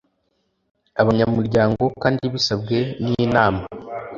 abanyamuryango 1.01 1.83
kandi 2.01 2.23
bisabwe 2.33 2.77
n 3.03 3.05
Inama 3.25 3.63